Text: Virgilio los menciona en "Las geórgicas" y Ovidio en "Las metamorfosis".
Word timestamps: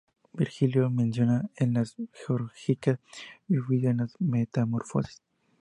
Virgilio 0.33 0.81
los 0.81 0.91
menciona 0.91 1.47
en 1.57 1.75
"Las 1.75 1.95
geórgicas" 2.11 2.97
y 3.47 3.57
Ovidio 3.59 3.91
en 3.91 3.97
"Las 3.97 4.15
metamorfosis". 4.19 5.21